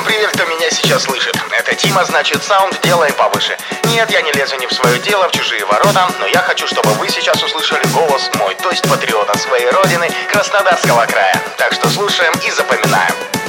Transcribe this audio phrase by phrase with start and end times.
[0.00, 1.36] проверь, кто меня сейчас слышит.
[1.50, 3.56] Это Тима, значит, саунд делаем повыше.
[3.84, 6.90] Нет, я не лезу не в свое дело, в чужие ворота, но я хочу, чтобы
[6.94, 11.42] вы сейчас услышали голос мой, то есть патриота своей родины, Краснодарского края.
[11.58, 13.41] Так что слушаем и запоминаем.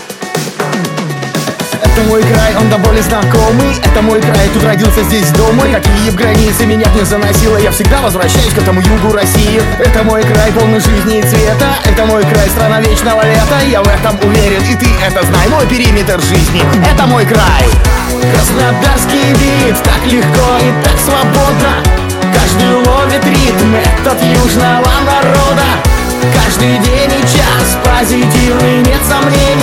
[1.83, 3.75] Это мой край, он до боли знакомый.
[3.83, 8.53] Это мой край, тут родился здесь дома Какие границы меня не заносило Я всегда возвращаюсь
[8.53, 9.61] к этому югу России.
[9.79, 11.75] Это мой край, полный жизни и цвета.
[11.83, 13.59] Это мой край, страна вечного лета.
[13.69, 15.47] Я в этом уверен, и ты это знай.
[15.49, 17.67] Мой периметр жизни, это мой край.
[18.33, 21.73] Краснодарский вид, так легко и так свободно.
[22.33, 25.63] Каждый ловит ритм этот южного народа.
[26.33, 29.62] Каждый день и час позитивный, нет сомнению Ты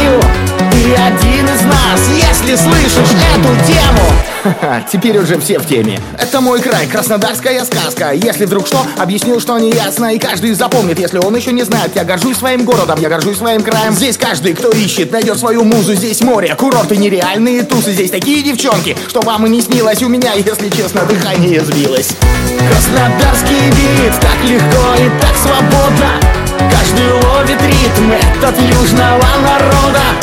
[1.11, 4.83] один из нас, если слышишь эту тему.
[4.91, 6.01] Теперь уже все в теме.
[6.19, 8.13] Это мой край, краснодарская сказка.
[8.13, 11.93] Если вдруг что, объясню, что не ясно И каждый запомнит, если он еще не знает.
[11.95, 13.93] Я горжусь своим городом, я горжусь своим краем.
[13.93, 15.95] Здесь каждый, кто ищет, найдет свою музу.
[15.95, 17.93] Здесь море, курорты, нереальные тусы.
[17.93, 20.03] Здесь такие девчонки, что вам и не снилось.
[20.03, 22.11] У меня, если честно, дыхание сбилось.
[22.71, 26.09] Краснодарский вид, так легко и так свободно.
[26.71, 30.20] Каждый ловит ритм этот южного народа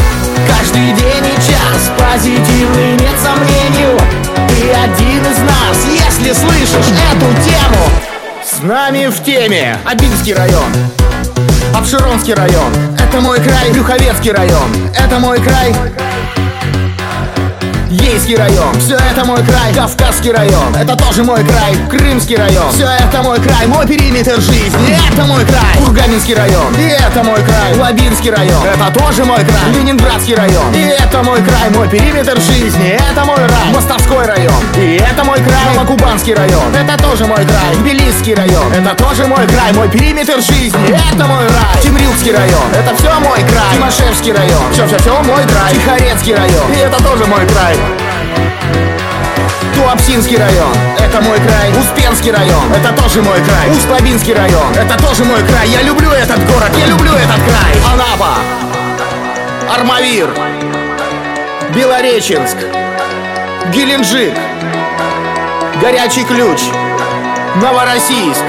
[0.48, 3.98] Каждый день и час позитивный, нет сомнению
[4.50, 7.84] Ты один из нас, если слышишь эту тему.
[8.44, 10.72] С нами в теме Абинский район
[11.76, 12.72] Обширонский район.
[13.00, 14.70] Это мой край, Брюховецкий район.
[14.96, 15.74] Это мой край
[17.90, 22.86] Ейский район, все это мой край Кавказский район, это тоже мой край Крымский район, все
[22.86, 27.78] это мой край Мой периметр жизни, это мой край Курганинский район, и это мой край
[27.78, 32.90] Лабинский район, это тоже мой край Ленинградский район, и это мой край Мой периметр жизни,
[32.90, 37.76] это мой рай Мостовской район, и это мой край Новокубанский район, это тоже мой край
[37.78, 42.94] Тбилисский район, это тоже мой край Мой периметр жизни, это мой рай Темрюкский район, это
[42.98, 47.78] все мой край Тимошевский район, все-все-все мой край Тихорецкий район, и это тоже мой край
[49.78, 51.70] Туапсинский район, это мой край.
[51.80, 53.70] Успенский район, это тоже мой край.
[53.70, 55.70] Усть-Лабинский район, это тоже мой край.
[55.70, 57.76] Я люблю этот город, я люблю этот край.
[57.94, 58.38] Анапа,
[59.72, 60.30] Армавир,
[61.76, 62.58] Белореченск,
[63.72, 64.34] Геленджик,
[65.80, 66.59] Горячий Ключ,
[67.62, 68.44] Новороссийск,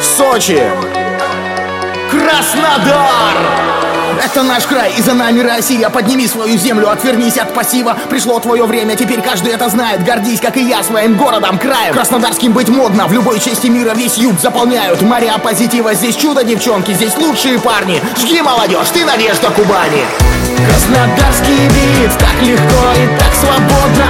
[0.00, 0.62] Сочи,
[2.08, 3.77] Краснодар!
[4.24, 5.88] Это наш край, и за нами Россия.
[5.90, 7.96] Подними свою землю, отвернись от пассива.
[8.10, 10.04] Пришло твое время, теперь каждый это знает.
[10.04, 11.94] Гордись, как и я, своим городом, краем.
[11.94, 15.02] Краснодарским быть модно, в любой части мира Весь юг заполняют.
[15.02, 18.02] Моря позитива Здесь чудо, девчонки, здесь лучшие парни.
[18.16, 20.04] Жги, молодежь, ты надежда Кубани.
[20.68, 24.06] Краснодарский вид, так легко и так свободно.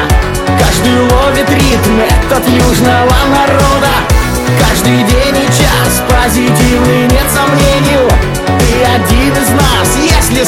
[0.58, 4.17] Каждый ловит ритм этот южного народа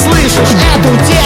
[0.02, 1.19] слышишь эту тему